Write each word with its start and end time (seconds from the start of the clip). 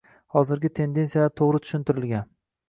Hozirgi 0.35 0.71
tendentsiyalar 0.79 1.35
to'g'ri 1.43 1.61
tushuntirilgan 1.67 2.27